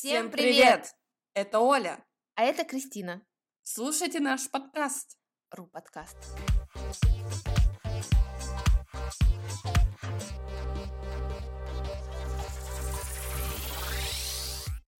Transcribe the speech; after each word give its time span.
Всем 0.00 0.30
привет! 0.30 0.94
Это 1.34 1.58
Оля. 1.58 2.06
А 2.36 2.44
это 2.44 2.64
Кристина. 2.64 3.26
Слушайте 3.64 4.20
наш 4.20 4.48
подкаст. 4.48 5.18
Ру 5.50 5.66
подкаст. 5.66 6.16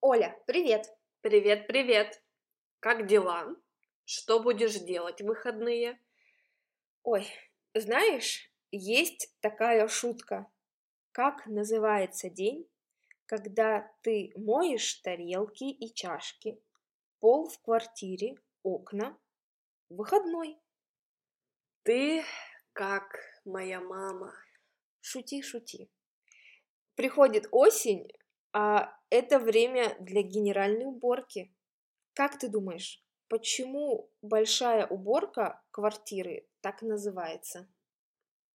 Оля, 0.00 0.36
привет! 0.48 0.90
Привет, 1.20 1.68
привет! 1.68 2.20
Как 2.80 3.06
дела? 3.06 3.54
Что 4.04 4.42
будешь 4.42 4.80
делать 4.80 5.20
в 5.20 5.26
выходные? 5.26 6.00
Ой, 7.04 7.24
знаешь, 7.72 8.52
есть 8.72 9.32
такая 9.42 9.86
шутка. 9.86 10.50
Как 11.12 11.46
называется 11.46 12.28
день, 12.28 12.68
когда 13.28 13.92
ты 14.02 14.32
моешь 14.36 14.94
тарелки 15.02 15.64
и 15.64 15.92
чашки, 15.92 16.58
пол 17.20 17.46
в 17.48 17.60
квартире, 17.60 18.36
окна, 18.62 19.18
выходной? 19.90 20.58
Ты 21.82 22.24
как 22.72 23.18
моя 23.44 23.80
мама. 23.82 24.32
Шути, 25.00 25.42
шути. 25.42 25.90
Приходит 26.94 27.48
осень, 27.50 28.08
а 28.54 28.96
это 29.10 29.38
время 29.38 29.94
для 30.00 30.22
генеральной 30.22 30.86
уборки. 30.86 31.54
Как 32.14 32.38
ты 32.38 32.48
думаешь, 32.48 33.04
почему 33.28 34.10
большая 34.22 34.86
уборка 34.86 35.62
квартиры 35.70 36.48
так 36.62 36.80
называется? 36.80 37.68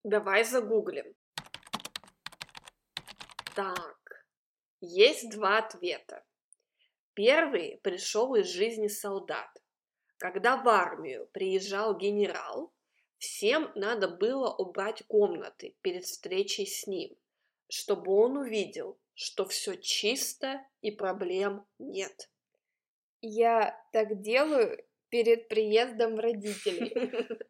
Давай 0.04 0.44
загуглим. 0.44 1.16
Так, 3.56 4.03
есть 4.86 5.30
два 5.30 5.60
ответа. 5.60 6.26
Первый 7.14 7.80
пришел 7.84 8.36
из 8.36 8.48
жизни 8.48 8.88
солдат. 8.88 9.50
Когда 10.18 10.58
в 10.58 10.68
армию 10.68 11.30
приезжал 11.32 11.98
генерал, 11.98 12.74
всем 13.18 13.72
надо 13.76 14.10
было 14.10 14.54
убрать 14.54 15.04
комнаты 15.08 15.76
перед 15.82 16.04
встречей 16.04 16.68
с 16.68 16.86
ним, 16.86 17.16
чтобы 17.70 18.12
он 18.14 18.36
увидел, 18.36 19.00
что 19.14 19.46
все 19.46 19.76
чисто 19.76 20.62
и 20.82 20.92
проблем 20.92 21.66
нет. 21.80 22.30
Я 23.22 23.82
так 23.94 24.20
делаю 24.22 24.84
перед 25.10 25.48
приездом 25.48 26.20
родителей. 26.20 26.94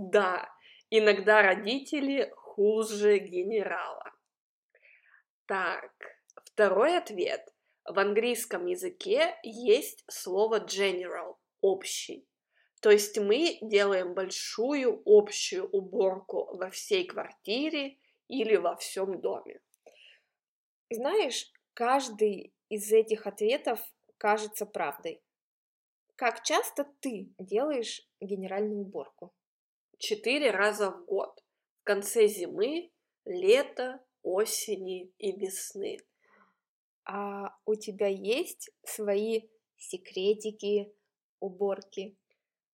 Да, 0.00 0.48
иногда 0.90 1.42
родители 1.42 2.32
хуже 2.36 3.18
генерала. 3.18 4.12
Так, 5.46 5.90
второй 6.58 6.98
ответ. 6.98 7.54
В 7.84 8.00
английском 8.00 8.66
языке 8.66 9.38
есть 9.44 10.02
слово 10.10 10.58
general– 10.58 11.36
общий. 11.60 12.26
То 12.82 12.90
есть 12.90 13.16
мы 13.16 13.58
делаем 13.62 14.12
большую 14.12 15.00
общую 15.06 15.68
уборку 15.70 16.56
во 16.56 16.68
всей 16.70 17.06
квартире 17.06 17.98
или 18.26 18.56
во 18.56 18.74
всем 18.74 19.20
доме. 19.20 19.60
Знаешь, 20.90 21.48
каждый 21.74 22.52
из 22.68 22.90
этих 22.90 23.28
ответов 23.28 23.78
кажется 24.16 24.66
правдой. 24.66 25.22
Как 26.16 26.42
часто 26.42 26.92
ты 26.98 27.32
делаешь 27.38 28.02
генеральную 28.20 28.80
уборку? 28.80 29.32
Четыре 29.98 30.50
раза 30.50 30.90
в 30.90 31.04
год. 31.04 31.40
В 31.82 31.84
конце 31.84 32.26
зимы, 32.26 32.90
лета, 33.24 34.04
осени 34.24 35.12
и 35.18 35.30
весны. 35.30 35.98
А 37.08 37.54
у 37.64 37.74
тебя 37.74 38.06
есть 38.06 38.70
свои 38.84 39.48
секретики, 39.78 40.92
уборки? 41.40 42.18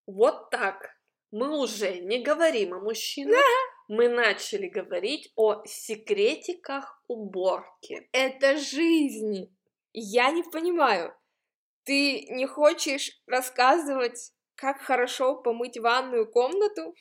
Вот 0.07 0.51
так. 0.51 0.99
Мы 1.31 1.57
уже 1.57 2.01
не 2.01 2.21
говорим 2.21 2.75
о 2.75 2.81
мужчинах, 2.81 3.41
мы 3.87 4.09
начали 4.09 4.67
говорить 4.67 5.33
о 5.37 5.65
секретиках 5.67 7.01
уборки. 7.07 8.09
Это 8.11 8.57
жизнь. 8.57 9.57
Я 9.93 10.33
не 10.33 10.43
понимаю. 10.43 11.15
Ты 11.85 12.27
не 12.31 12.47
хочешь 12.47 13.23
рассказывать, 13.27 14.33
как 14.57 14.81
хорошо 14.81 15.37
помыть 15.37 15.79
ванную 15.79 16.29
комнату? 16.29 16.97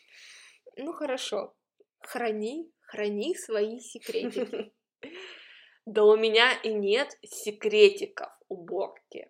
Ну 0.77 0.93
хорошо. 0.93 1.55
Храни, 1.99 2.71
храни 2.81 3.35
свои 3.35 3.79
секретики. 3.79 4.71
Да 5.85 6.03
у 6.05 6.15
меня 6.15 6.53
и 6.63 6.73
нет 6.73 7.17
секретиков 7.23 8.29
уборки. 8.47 9.29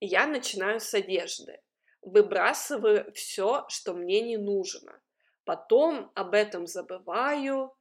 Я 0.00 0.26
начинаю 0.26 0.80
с 0.80 0.94
одежды. 0.94 1.60
Выбрасываю 2.02 3.12
все, 3.12 3.64
что 3.68 3.94
мне 3.94 4.20
не 4.20 4.36
нужно. 4.36 5.00
Потом 5.44 6.10
об 6.14 6.34
этом 6.34 6.66
забываю, 6.66 7.72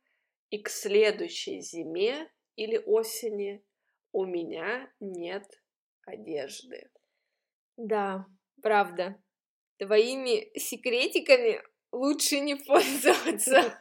и 0.50 0.62
к 0.62 0.69
следующей 0.69 1.62
зиме 1.62 2.29
или 2.56 2.78
осени 2.78 3.63
у 4.12 4.25
меня 4.25 4.91
нет 5.00 5.45
одежды. 6.06 6.89
Да, 7.78 8.25
правда. 8.62 9.22
Твоими 9.78 10.57
секретиками 10.57 11.63
лучше 11.91 12.39
не 12.39 12.56
пользоваться. 12.68 13.79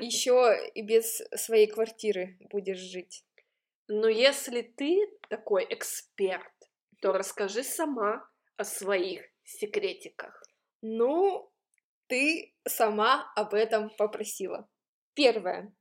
Еще 0.00 0.70
и 0.74 0.82
без 0.82 1.22
своей 1.34 1.66
квартиры 1.66 2.38
будешь 2.50 2.78
жить. 2.78 3.24
Но 3.88 4.08
если 4.08 4.62
ты 4.62 5.08
такой 5.28 5.66
эксперт, 5.68 6.52
то 7.00 7.12
расскажи 7.12 7.62
сама 7.62 8.28
о 8.56 8.64
своих 8.64 9.22
секретиках. 9.44 10.42
Ну, 10.80 11.50
ты 12.06 12.54
сама 12.66 13.32
об 13.36 13.54
этом 13.54 13.90
попросила. 13.90 14.68
Первое. 15.14 15.74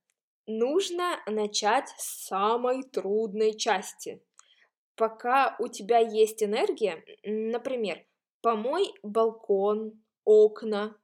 Нужно 0.46 1.22
начать 1.26 1.88
с 1.98 2.28
самой 2.28 2.84
трудной 2.84 3.58
части. 3.58 4.22
Пока 4.96 5.56
у 5.60 5.68
тебя 5.68 6.00
есть 6.00 6.44
энергия, 6.44 7.04
например, 7.24 8.06
помой 8.42 8.94
балкон, 9.02 10.04
окна. 10.26 10.96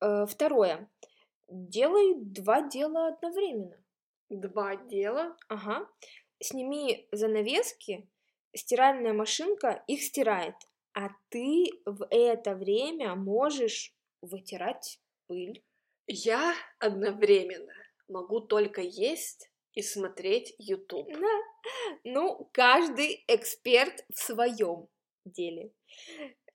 Э, 0.00 0.26
второе. 0.26 0.90
Делай 1.48 2.14
два 2.16 2.62
дела 2.68 3.08
одновременно. 3.08 3.82
Два 4.28 4.76
дела? 4.76 5.36
Ага. 5.48 5.88
Сними 6.40 7.08
занавески, 7.10 8.08
стиральная 8.54 9.12
машинка 9.12 9.82
их 9.86 10.02
стирает, 10.02 10.54
а 10.92 11.08
ты 11.30 11.70
в 11.84 12.06
это 12.10 12.54
время 12.54 13.14
можешь 13.14 13.94
вытирать 14.20 15.00
пыль. 15.26 15.64
Я 16.06 16.54
одновременно 16.78 17.72
могу 18.08 18.40
только 18.40 18.80
есть 18.80 19.50
и 19.72 19.82
смотреть 19.82 20.54
YouTube. 20.58 21.08
Да. 21.12 21.42
Ну, 22.04 22.48
каждый 22.52 23.24
эксперт 23.26 24.04
в 24.12 24.18
своем 24.18 24.88
деле. 25.24 25.72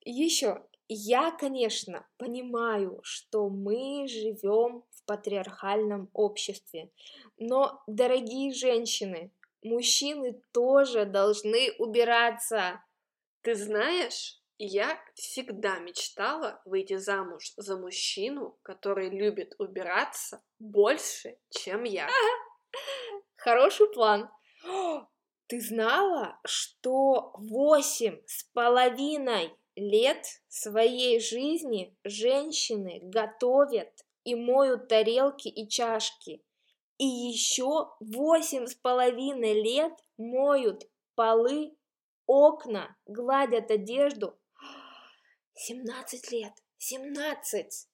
Еще, 0.02 0.66
я, 0.94 1.32
конечно, 1.32 2.08
понимаю, 2.18 3.00
что 3.04 3.50
мы 3.50 4.08
живем 4.08 4.84
в 4.92 5.04
патриархальном 5.06 6.10
обществе, 6.14 6.92
но, 7.38 7.82
дорогие 7.88 8.54
женщины, 8.54 9.32
мужчины 9.64 10.42
тоже 10.52 11.06
должны 11.06 11.72
убираться. 11.80 12.84
Ты 13.42 13.56
знаешь, 13.56 14.42
я 14.58 15.00
всегда 15.16 15.80
мечтала 15.80 16.62
выйти 16.66 16.98
замуж 16.98 17.54
за 17.58 17.76
мужчину, 17.76 18.58
который 18.62 19.10
любит 19.10 19.56
убираться 19.58 20.42
больше, 20.60 21.38
чем 21.50 21.84
я. 21.84 22.08
Хороший 23.36 23.88
план. 23.92 24.30
Ты 25.48 25.60
знала, 25.60 26.40
что 26.46 27.34
восемь 27.38 28.22
с 28.26 28.44
половиной 28.54 29.54
лет 29.76 30.26
своей 30.48 31.20
жизни 31.20 31.98
женщины 32.04 33.00
готовят 33.04 33.92
и 34.24 34.36
моют 34.36 34.88
тарелки 34.88 35.48
и 35.48 35.68
чашки, 35.68 36.44
и 36.98 37.06
еще 37.06 37.90
восемь 38.00 38.66
с 38.66 38.76
половиной 38.76 39.62
лет 39.62 39.94
моют 40.18 40.84
полы, 41.16 41.76
окна, 42.26 42.96
гладят 43.06 43.72
одежду. 43.72 44.40
Семнадцать 45.54 46.32
лет, 46.32 46.54
семнадцать. 46.78 47.88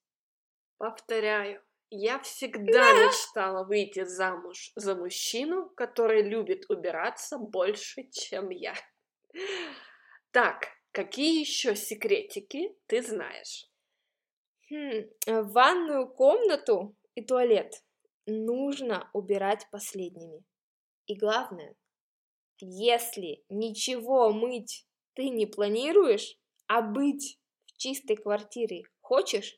Повторяю, 0.78 1.64
я 1.90 2.20
всегда 2.20 2.92
мечтала 2.94 3.64
выйти 3.66 4.06
замуж 4.06 4.72
за 4.76 4.96
мужчину, 4.96 5.70
который 5.72 6.22
любит 6.22 6.70
убираться 6.70 7.38
больше, 7.38 8.04
чем 8.12 8.50
я. 8.50 8.76
Так, 10.32 10.68
какие 10.92 11.40
еще 11.40 11.76
секретики 11.76 12.76
ты 12.88 13.02
знаешь? 13.02 13.70
Хм, 14.70 15.10
ванную 15.28 16.08
комнату 16.08 16.96
и 17.16 17.24
туалет 17.24 17.84
нужно 18.26 19.10
убирать 19.14 19.68
последними. 19.72 20.44
И 21.08 21.16
главное, 21.16 21.76
Если 22.62 23.44
ничего 23.50 24.32
мыть 24.32 24.86
ты 25.14 25.30
не 25.30 25.46
планируешь, 25.46 26.38
а 26.68 26.82
быть 26.82 27.40
в 27.66 27.78
чистой 27.78 28.18
квартире 28.18 28.84
хочешь, 29.02 29.58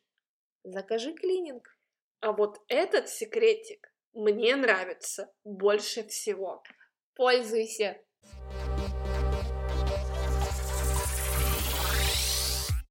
закажи 0.63 1.13
клининг. 1.13 1.77
А 2.19 2.31
вот 2.31 2.59
этот 2.67 3.09
секретик 3.09 3.91
мне 4.13 4.55
нравится 4.55 5.33
больше 5.43 6.07
всего. 6.07 6.63
Пользуйся! 7.15 7.99